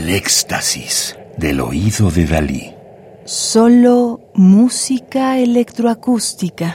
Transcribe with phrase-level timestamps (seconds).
[0.00, 2.74] El éxtasis del oído de Dalí.
[3.26, 6.74] Solo música electroacústica.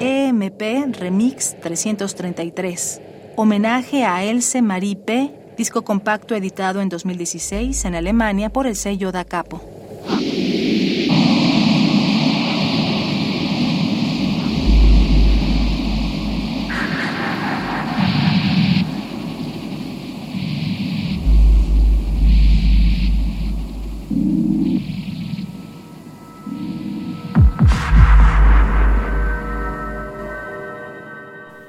[0.00, 3.00] EMP Remix 333.
[3.36, 9.12] Homenaje a Else Marie P., disco compacto editado en 2016 en Alemania por el sello
[9.12, 9.62] Da Capo.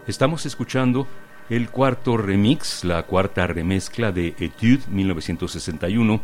[0.07, 1.05] Estamos escuchando
[1.49, 6.21] el cuarto remix, la cuarta remezcla de Etude 1961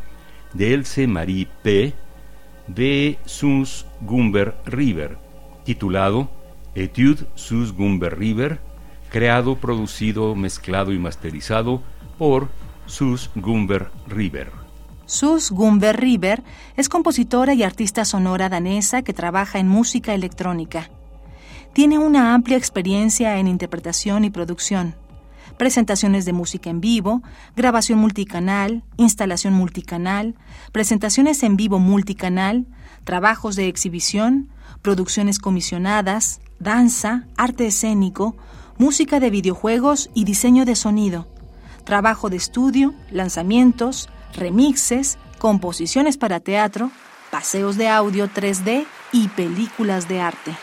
[0.54, 1.94] de Else Marie P.
[2.68, 5.18] de Sus Gumber River,
[5.66, 6.30] titulado
[6.76, 8.62] Etude Sus Gumber River,
[9.10, 11.82] creado, producido, mezclado y masterizado
[12.18, 12.48] por
[12.86, 14.50] Sus Gumber River.
[15.06, 16.42] Sus Gumber River
[16.78, 20.90] es compositora y artista sonora danesa que trabaja en música electrónica.
[21.74, 24.94] Tiene una amplia experiencia en interpretación y producción,
[25.58, 27.24] presentaciones de música en vivo,
[27.56, 30.36] grabación multicanal, instalación multicanal,
[30.72, 32.68] presentaciones en vivo multicanal,
[33.06, 34.50] trabajos de exhibición,
[34.84, 38.36] producciones comisionadas, danza, arte escénico,
[38.78, 41.28] música de videojuegos y diseño de sonido,
[41.86, 46.92] trabajo de estudio, lanzamientos, remixes, composiciones para teatro,
[47.32, 50.56] paseos de audio 3D y películas de arte.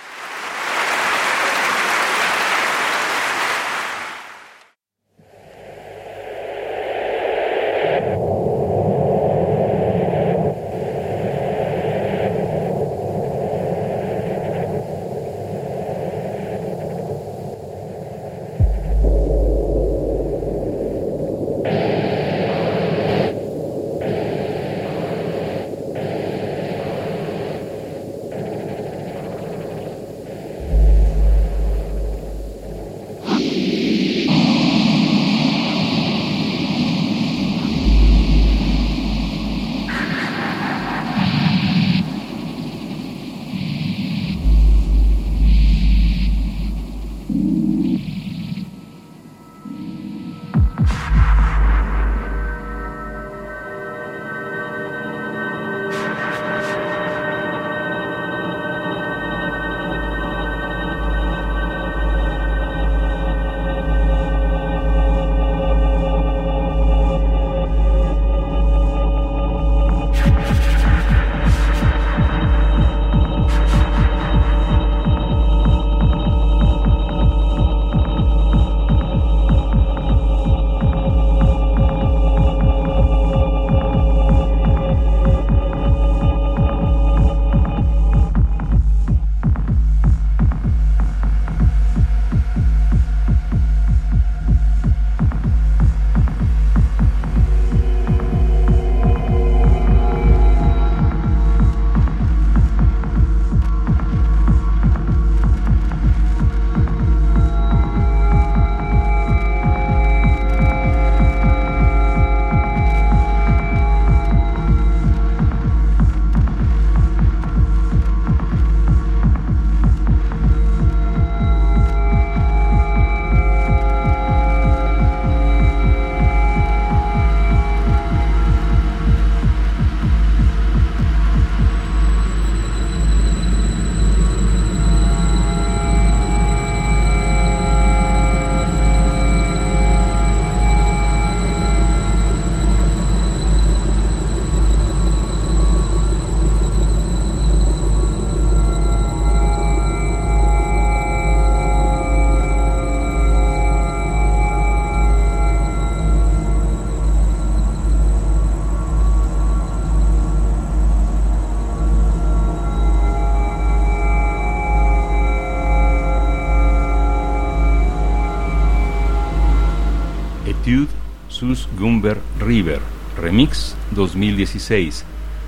[171.41, 172.81] Sus Gumber River,
[173.17, 175.07] Remix 2016.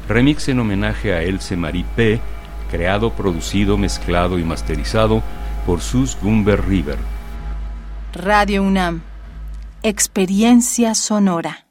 [0.09, 2.19] Remix en homenaje a Else Marie P.,
[2.71, 5.23] creado, producido, mezclado y masterizado
[5.67, 6.97] por Sus Gumber River.
[8.15, 9.03] Radio UNAM.
[9.83, 11.62] Experiencia sonora.